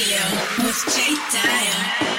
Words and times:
Radio 0.00 0.16
with 0.64 0.82
Jake 0.96 1.18
Dile. 1.30 2.09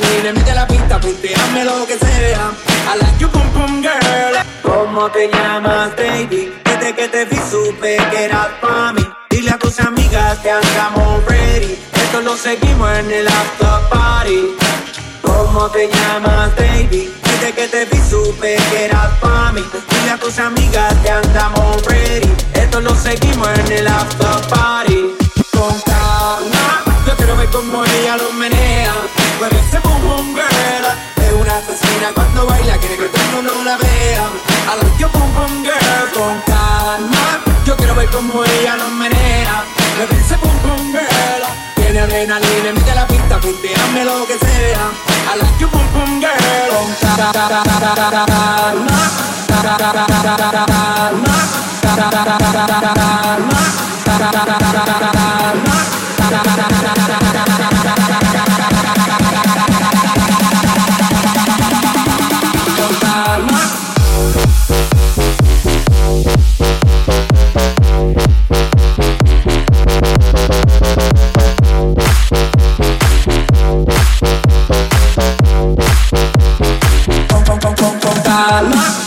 Adrenalina, 0.00 0.32
mete 0.32 0.54
la 0.54 0.66
pista, 0.66 1.00
punteame 1.00 1.64
lo 1.64 1.86
que 1.86 1.98
sea. 1.98 2.52
I 2.86 2.98
like 2.98 3.18
your 3.20 3.30
boom 3.30 3.52
boom 3.52 3.82
girl. 3.82 4.34
¿Cómo 4.62 5.10
te 5.10 5.28
llamas, 5.28 5.94
baby? 5.96 6.52
Desde 6.64 6.94
que 6.94 7.08
te 7.08 7.24
vi 7.26 7.36
supe 7.50 7.96
que 8.10 8.24
eras 8.24 8.48
pa' 8.60 8.92
mí. 8.92 9.06
Dile 9.30 9.50
a 9.50 9.58
tus 9.58 9.78
amigas 9.80 10.38
que 10.38 10.50
andamos 10.50 11.24
ready. 11.26 11.78
Esto 11.92 12.20
lo 12.22 12.36
seguimos 12.36 12.90
en 12.98 13.10
el 13.10 13.28
after 13.28 13.88
party. 13.90 14.56
¿Cómo 15.22 15.68
te 15.70 15.88
llamas, 15.88 16.50
baby? 16.56 17.12
Desde 17.22 17.52
que 17.52 17.68
te 17.68 17.84
vi 17.84 18.00
supe 18.08 18.56
que 18.70 18.84
eras 18.86 19.10
pa' 19.20 19.52
mí. 19.52 19.62
Dile 19.90 20.10
a 20.12 20.16
tus 20.18 20.38
amigas 20.38 20.94
que 21.02 21.10
andamos 21.10 21.84
ready. 21.84 22.32
Esto 22.54 22.80
lo 22.80 22.94
seguimos 22.94 23.48
en 23.58 23.72
el 23.72 23.86
after 23.86 24.48
party. 24.48 25.14
Con 25.52 25.78
calma, 25.82 26.84
yo 27.06 27.16
quiero 27.16 27.36
ver 27.36 27.48
cómo 27.50 27.84
ella 27.84 28.16
lo 28.16 28.32
menea. 28.32 28.94
Cuando 32.14 32.46
baila, 32.46 32.78
quiere 32.78 32.96
que 32.96 33.08
todo 33.08 33.42
no 33.42 33.62
la 33.62 33.76
vean. 33.76 34.32
A 34.70 34.76
la 34.76 34.96
tío 34.96 35.08
pum 35.10 35.30
pum 35.32 35.62
girl 35.62 36.10
con 36.14 36.40
calma. 36.46 37.40
Yo 37.66 37.76
quiero 37.76 37.94
ver 37.94 38.08
cómo 38.10 38.42
ella 38.42 38.76
lo 38.76 38.88
menea. 38.88 39.64
Me 39.98 40.06
dice 40.16 40.36
pum 40.38 40.56
pum 40.62 40.92
girl. 40.92 41.42
Tiene 41.76 42.00
adrenalina, 42.00 42.72
mete 42.72 42.94
la 42.94 43.06
pista, 43.06 43.38
punteame 43.38 44.04
lo 44.04 44.26
que 44.26 44.38
sea. 44.38 44.90
A 45.30 45.36
la 45.36 45.44
tío 45.58 45.68
pum 45.68 45.86
pum 45.88 46.20
girl 46.20 46.70
con 46.70 46.90
con, 78.40 78.70
con 78.70 78.99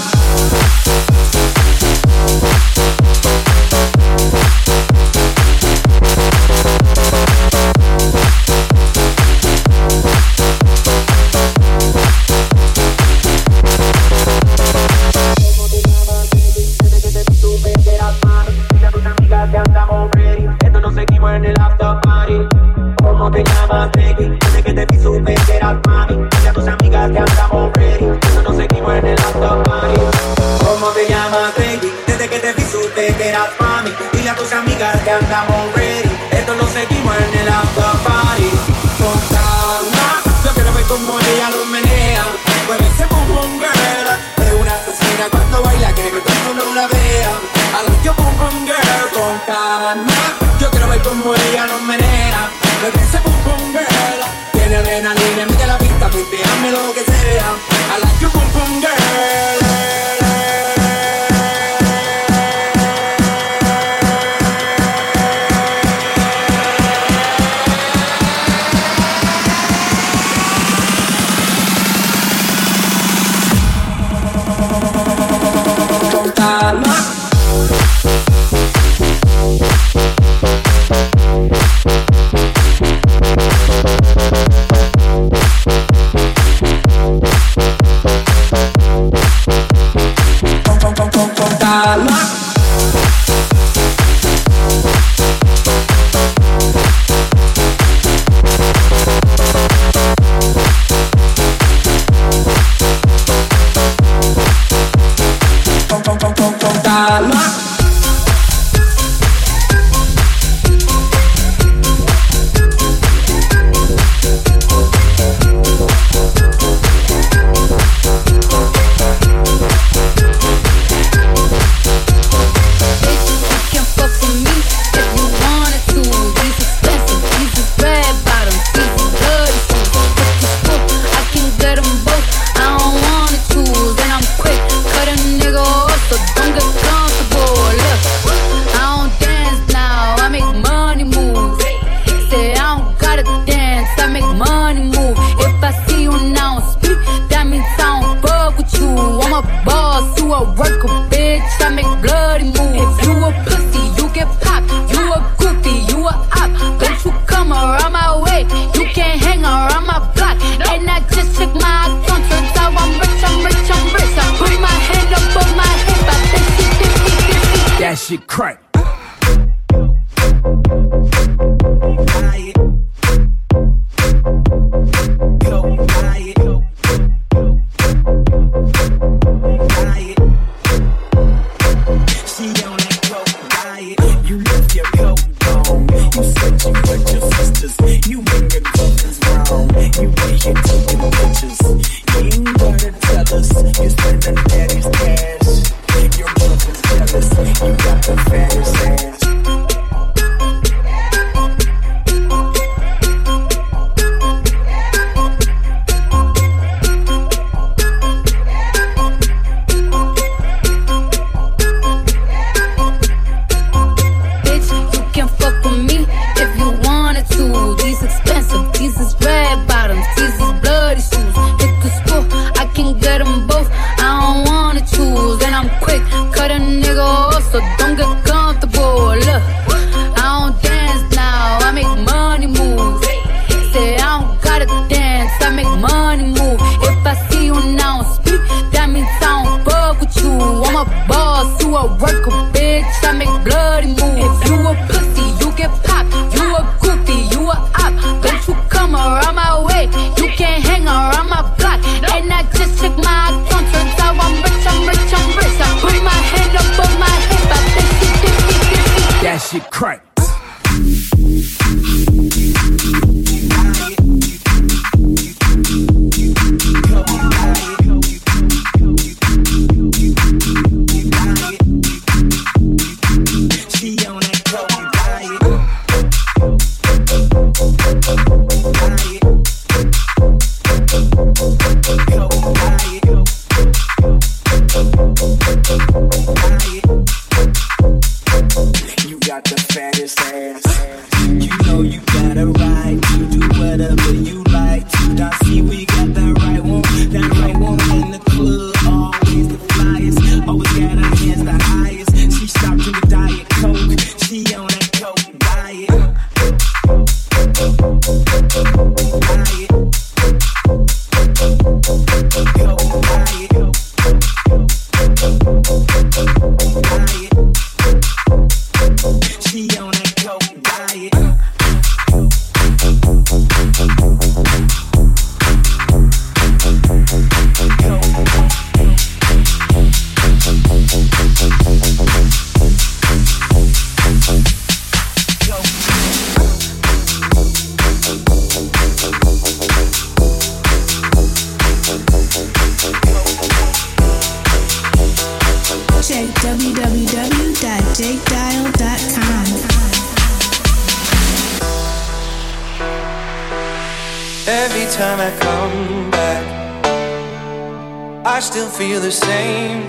feel 358.77 358.99
the 358.99 359.11
same. 359.11 359.83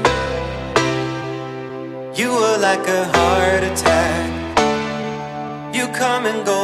You 2.15 2.29
were 2.33 2.59
like 2.59 2.87
a 2.87 3.05
heart 3.17 3.63
attack. 3.65 4.31
You 5.75 5.89
come 5.89 6.27
and 6.27 6.45
go 6.45 6.64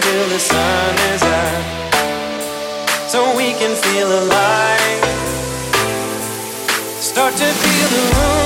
until 0.00 0.28
the 0.28 0.38
sun 0.38 0.94
is 1.12 1.22
up 1.22 1.92
so 3.06 3.36
we 3.36 3.52
can 3.52 3.74
feel 3.82 4.08
alive. 4.08 5.04
Start 7.02 7.34
to 7.34 7.44
feel 7.44 7.88
the 7.88 8.14
room. 8.16 8.39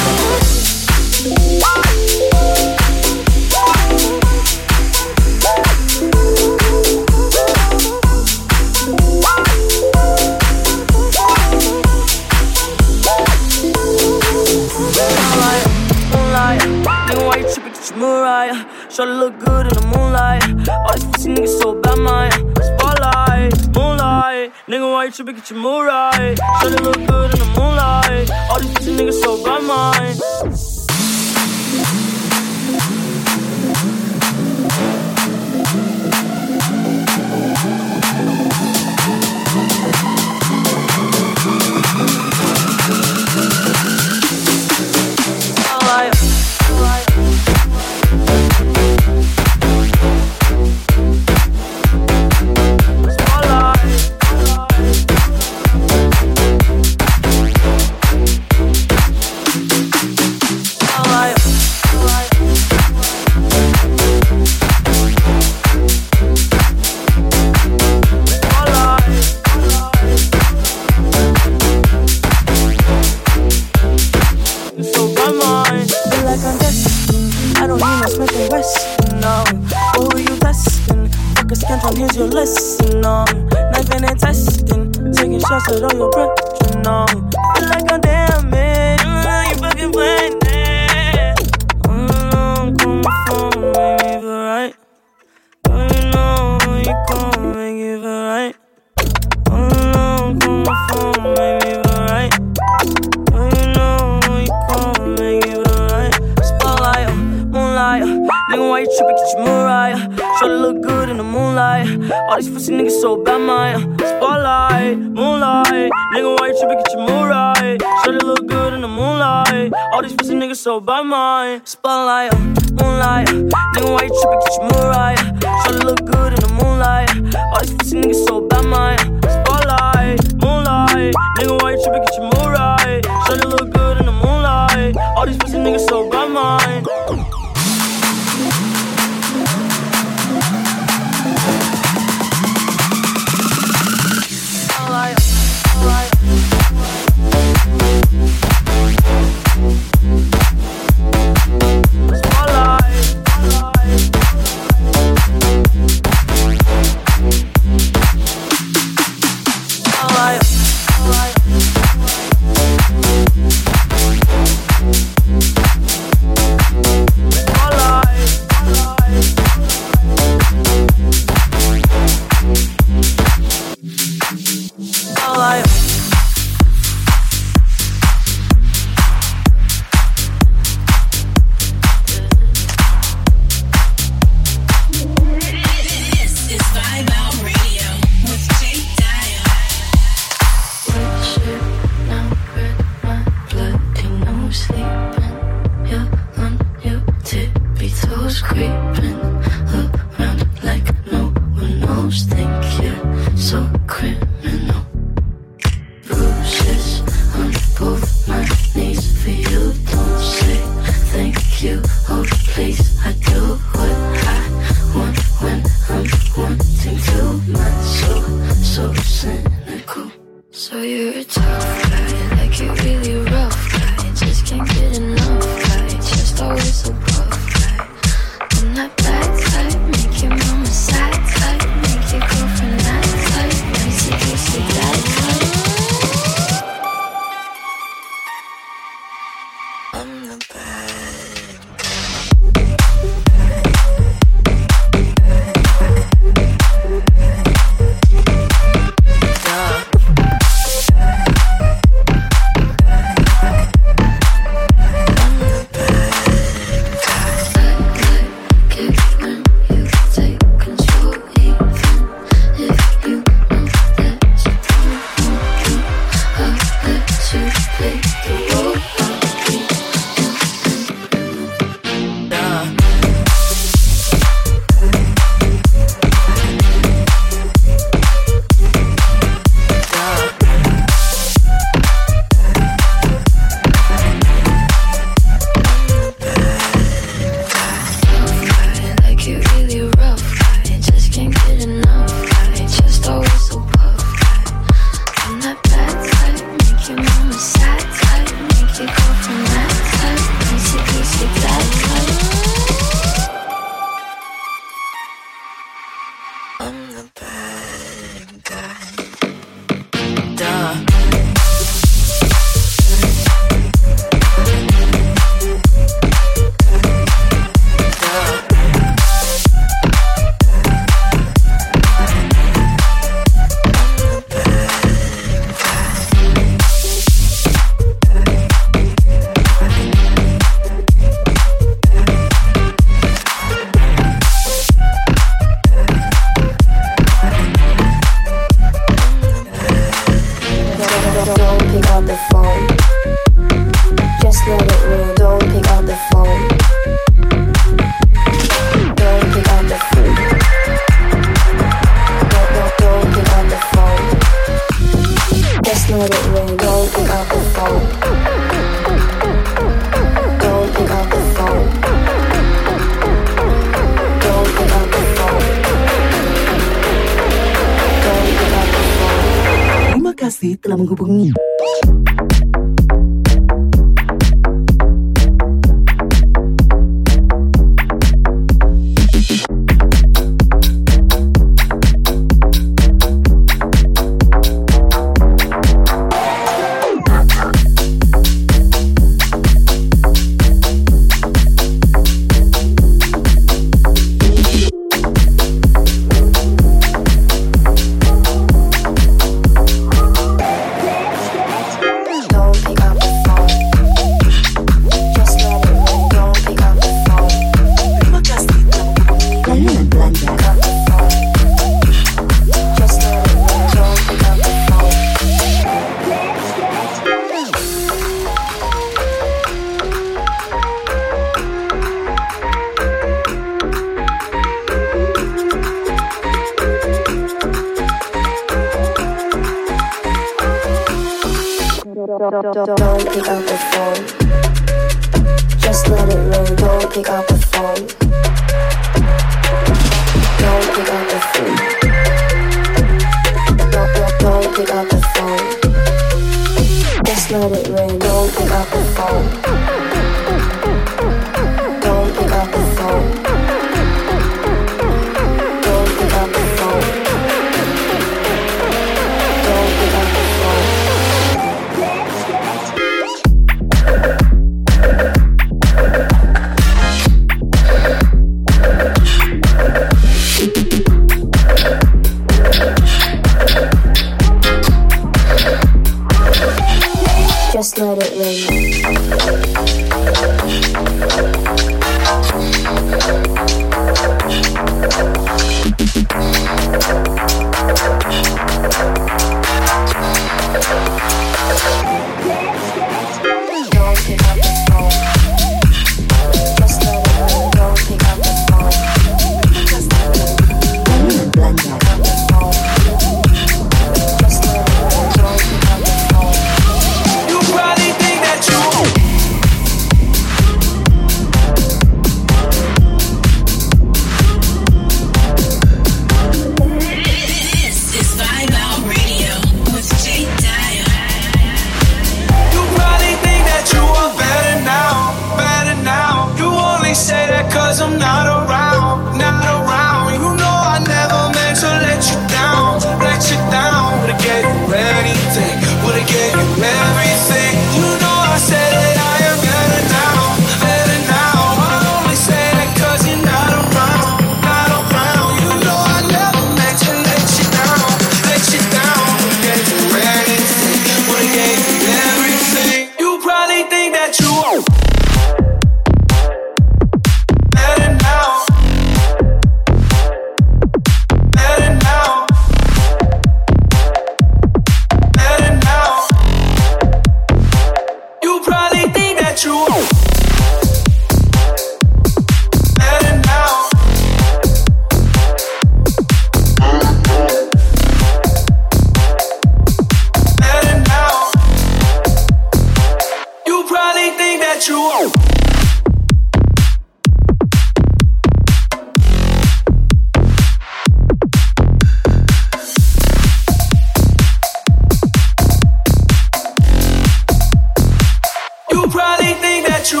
You 598.74 598.88
probably 598.88 599.34
think 599.34 599.68
that 599.68 599.92
you 599.92 600.00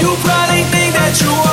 You 0.00 0.16
probably 0.24 0.62
think 0.72 0.94
that 0.94 1.20
you 1.20 1.49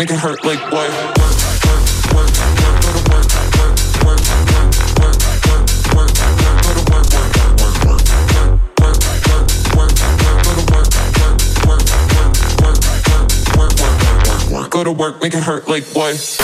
like 0.00 0.72
what? 0.72 0.90
Go 14.70 14.84
to 14.84 14.92
work, 14.92 15.20
make 15.20 15.34
it 15.34 15.42
hurt 15.42 15.68
like 15.68 15.84
what? 15.88 16.39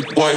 Make 0.00 0.16
what? 0.16 0.34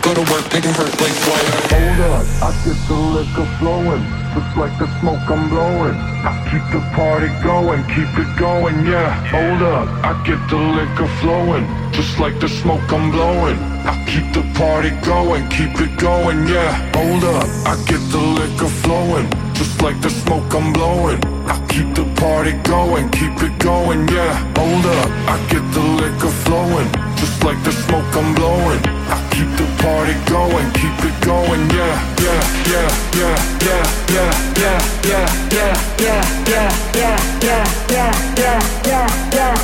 Go 0.00 0.12
to 0.12 0.20
work, 0.32 0.52
make 0.52 0.64
it 0.64 0.76
hurt 0.76 0.92
like 1.00 1.16
what? 1.24 1.44
Hold 1.72 2.00
up, 2.00 2.26
I 2.42 2.52
get 2.64 2.76
the 2.88 2.94
liquor 2.94 3.46
flowing, 3.58 4.04
just 4.34 4.56
like 4.56 4.78
the 4.78 4.86
smoke 5.00 5.30
I'm 5.30 5.48
blowing. 5.48 5.96
I 6.24 6.32
keep 6.50 6.64
the 6.72 6.80
party 6.94 7.28
going, 7.42 7.82
keep 7.88 8.08
it 8.18 8.38
going, 8.38 8.86
yeah. 8.86 9.12
Hold 9.28 9.62
up, 9.62 9.88
I 10.04 10.12
get 10.24 10.40
the 10.48 10.56
liquor 10.56 11.08
flowing, 11.20 11.64
just 11.94 12.18
like 12.18 12.38
the 12.40 12.48
smoke 12.48 12.92
I'm 12.92 13.10
blowing. 13.10 13.58
I 13.86 13.94
keep 14.06 14.32
the 14.32 14.42
party 14.58 14.90
going, 15.06 15.48
keep 15.48 15.80
it 15.80 15.98
going, 15.98 16.46
yeah. 16.48 16.72
Hold 16.96 17.24
up, 17.24 17.48
I 17.66 17.76
get 17.86 18.00
the 18.10 18.18
liquor 18.18 18.68
flowing, 18.68 19.28
just 19.54 19.80
like 19.80 20.00
the 20.00 20.10
smoke 20.10 20.52
I'm 20.54 20.72
blowing. 20.72 21.33
I 21.46 21.56
keep 21.68 21.94
the 21.94 22.04
party 22.20 22.52
going, 22.64 23.08
keep 23.10 23.36
it 23.42 23.58
going, 23.58 24.08
yeah. 24.08 24.34
Hold 24.56 24.86
up, 24.86 25.10
I 25.28 25.36
get 25.50 25.64
the 25.72 25.84
liquor 26.00 26.32
flowing, 26.44 26.88
just 27.16 27.42
like 27.44 27.62
the 27.64 27.72
smoke 27.72 28.10
I'm 28.16 28.34
blowing. 28.34 28.80
I 29.12 29.18
keep 29.30 29.50
the 29.60 29.68
party 29.82 30.14
going, 30.30 30.66
keep 30.72 30.98
it 31.04 31.16
going, 31.20 31.68
yeah, 31.70 31.96
yeah, 32.24 32.42
yeah, 32.72 32.88
yeah, 33.20 33.36
yeah, 33.66 33.84
yeah, 34.14 34.30
yeah, 34.62 35.28
yeah, 35.52 35.74
yeah, 36.00 36.24
yeah, 36.24 36.24
yeah, 36.34 36.72
yeah, 36.72 36.80
yeah, 36.94 37.20
yeah, 37.42 37.44
yeah, 37.44 37.64
yeah, 37.90 38.14
yeah, 38.36 38.84
yeah, 38.86 39.54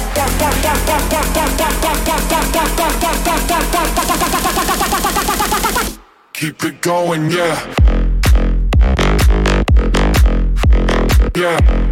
Keep 6.33 6.64
it 6.64 6.81
going, 6.81 7.31
yeah. 7.31 8.10
Yeah. 11.41 11.89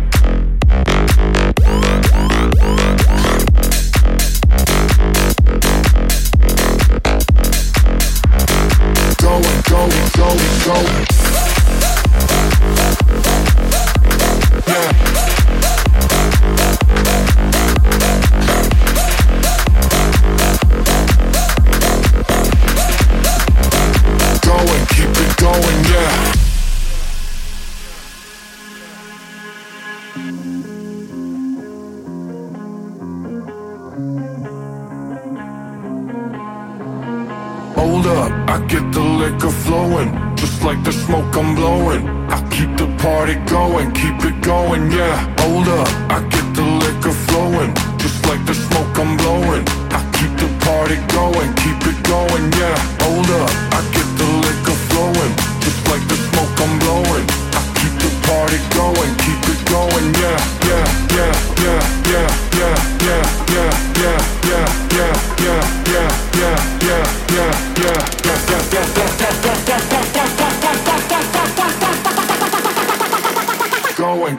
I 38.59 38.67
get 38.67 38.91
the 38.91 39.01
liquor 39.01 39.51
flowing, 39.51 40.11
just 40.35 40.65
like 40.65 40.83
the 40.83 40.91
smoke 40.91 41.33
I'm 41.37 41.55
blowing. 41.55 42.09
I 42.29 42.41
keep 42.51 42.77
the 42.77 42.89
party 42.99 43.37
going, 43.47 43.93
keep 43.93 44.19
it 44.25 44.43
going, 44.43 44.91
yeah. 44.91 45.17
Hold 45.43 45.69
up, 45.69 45.89
I 46.11 46.27
get 46.29 46.48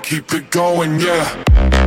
keep 0.09 0.33
it 0.33 0.49
going, 0.49 0.99
yeah. 0.99 1.78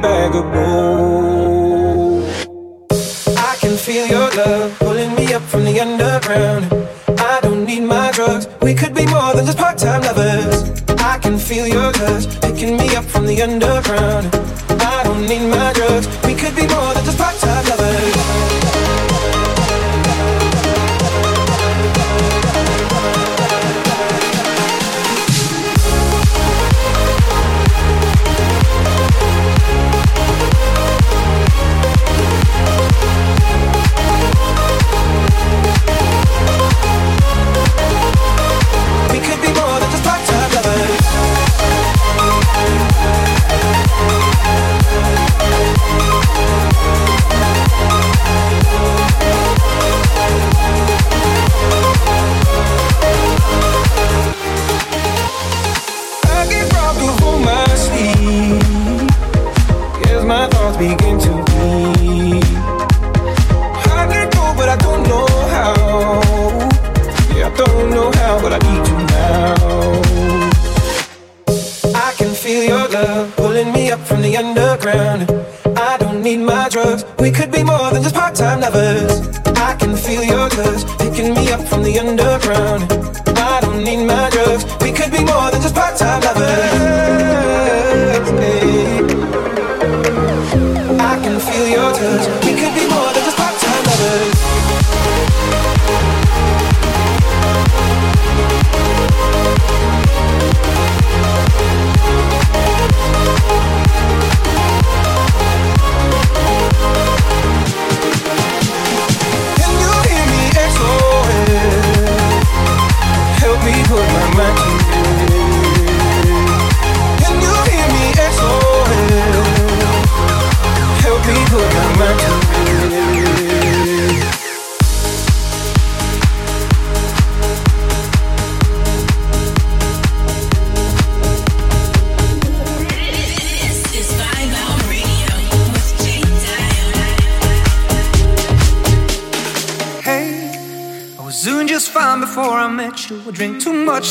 Bag 0.00 0.34
of 0.34 0.52
gold. 0.52 2.24
I 3.36 3.56
can 3.60 3.76
feel 3.76 4.06
your 4.06 4.30
love 4.30 4.78
pulling 4.78 5.14
me 5.14 5.32
up 5.32 5.42
from 5.42 5.64
the 5.64 5.80
underground. 5.80 6.72
I 7.20 7.40
don't 7.40 7.64
need 7.64 7.82
my 7.82 8.10
drugs. 8.12 8.46
We 8.62 8.74
could 8.74 8.94
be 8.94 9.06
more 9.06 9.34
than 9.34 9.46
just 9.46 9.58
part-time 9.58 10.02
lovers. 10.02 10.70
I 11.00 11.18
can 11.18 11.38
feel 11.38 11.66
your 11.66 11.92
touch 11.92 12.40
picking 12.40 12.76
me 12.76 12.94
up 12.96 13.04
from 13.04 13.26
the 13.26 13.42
underground. 13.42 14.37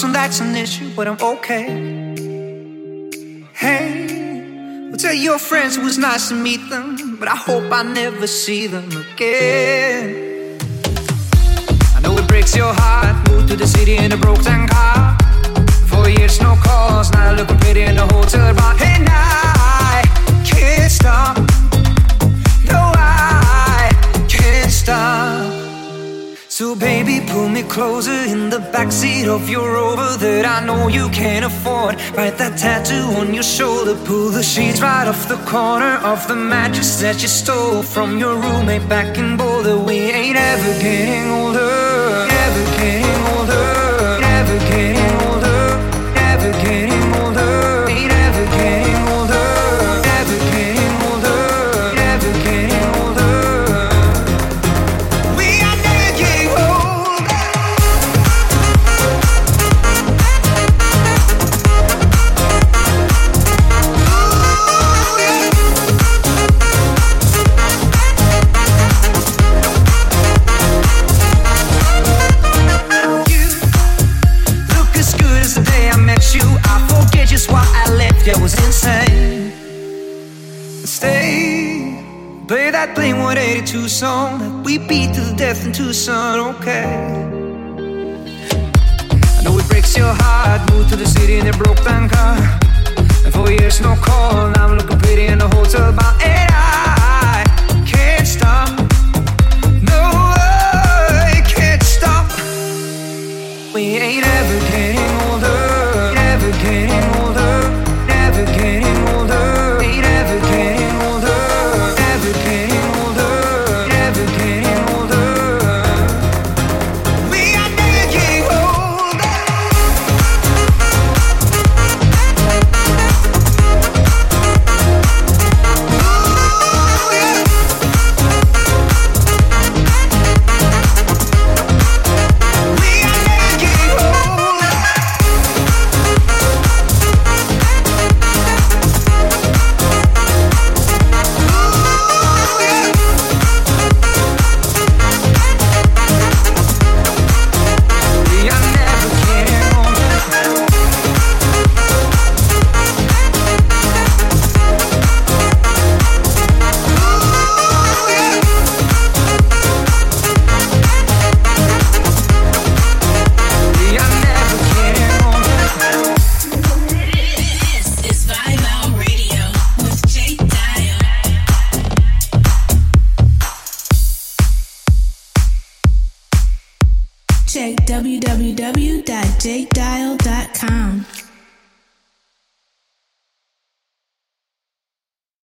And 0.04 0.14
that's 0.14 0.40
an 0.42 0.56
issue, 0.56 0.92
but 0.96 1.08
I'm 1.08 1.18
okay. 1.20 1.66
Hey, 3.54 4.90
well, 4.90 4.98
tell 4.98 5.14
your 5.14 5.40
friends 5.40 5.78
it 5.78 5.84
was 5.84 5.98
nice 5.98 6.30
to 6.30 6.36
meet 6.36 6.70
them, 6.70 7.16
but 7.20 7.28
I 7.28 7.36
hope 7.36 7.72
I 7.72 7.84
never 7.84 8.28
see 8.28 8.68
them 8.68 8.90
again. 8.92 10.60
I 11.96 12.00
know 12.02 12.16
it 12.18 12.28
breaks 12.28 12.56
your 12.56 12.74
heart. 12.74 13.30
Moved 13.30 13.48
to 13.50 13.56
the 13.56 13.66
city 13.66 13.96
in 13.98 14.12
a 14.12 14.18
broke 14.18 14.44
down 14.44 14.68
car. 14.68 15.18
Four 15.88 16.10
years, 16.10 16.40
no 16.42 16.56
calls. 16.58 17.12
Now 17.14 17.34
looking 17.34 17.58
pretty 17.58 17.82
in 17.82 17.98
a 17.98 18.06
hotel 18.14 18.54
bar. 18.56 18.76
And 18.82 19.08
I 19.10 20.04
can't 20.46 20.92
stop. 20.92 21.57
So 26.58 26.76
baby, 26.76 27.22
pull 27.30 27.50
me 27.50 27.62
closer 27.62 28.20
in 28.34 28.50
the 28.50 28.58
backseat 28.58 29.28
of 29.28 29.48
your 29.48 29.74
Rover 29.74 30.18
that 30.18 30.44
I 30.44 30.66
know 30.66 30.88
you 30.88 31.08
can't 31.10 31.46
afford. 31.46 32.02
Write 32.18 32.40
that 32.40 32.58
tattoo 32.58 33.16
on 33.20 33.32
your 33.36 33.44
shoulder. 33.44 33.94
Pull 34.06 34.32
the 34.32 34.42
sheets 34.42 34.82
right 34.82 35.08
off 35.08 35.28
the 35.28 35.38
corner 35.46 35.98
of 35.98 36.28
the 36.28 36.36
mattress 36.36 37.00
that 37.00 37.22
you 37.22 37.28
stole 37.28 37.84
from 37.84 38.18
your 38.18 38.36
roommate 38.38 38.90
back 38.90 39.20
in 39.20 39.38
Boulder. 39.38 39.78
We 39.78 40.00
ain't 40.10 40.36
ever 40.36 40.82
getting 40.82 41.30
older. 41.30 41.87
You. 76.38 76.48
I 76.74 76.76
forget 76.90 77.28
just 77.28 77.52
why 77.52 77.64
I 77.82 77.92
left. 77.94 78.26
Yeah, 78.26 78.38
It 78.38 78.42
was 78.42 78.54
insane. 78.66 79.52
Stay, 80.86 82.04
play 82.48 82.72
that 82.72 82.96
Blink 82.96 83.18
182 83.18 83.90
song 83.90 84.40
that 84.40 84.54
we 84.66 84.78
beat 84.78 85.14
to 85.16 85.22
the 85.22 85.36
death 85.36 85.66
in 85.66 85.72
Tucson. 85.74 86.40
Okay. 86.56 86.88
I 89.38 89.44
know 89.44 89.58
it 89.60 89.68
breaks 89.70 89.98
your 89.98 90.14
heart. 90.24 90.62
Moved 90.72 90.90
to 90.92 90.96
the 90.96 91.06
city 91.06 91.36
in 91.38 91.48
a 91.48 91.54
broke 91.54 91.84
down 91.84 92.10
car. 92.10 92.38
And 93.26 93.34
for 93.34 93.52
years, 93.52 93.82
no 93.82 93.96
call. 93.96 94.50
Now 94.52 94.68
I'm 94.68 94.78
looking 94.78 95.00
pretty 95.00 95.26
in 95.28 95.42
a 95.42 95.48
hotel 95.56 95.92
bar. 95.94 96.14
And 96.24 96.50
I 96.54 97.44
can't 97.86 98.28
stop. 98.28 98.57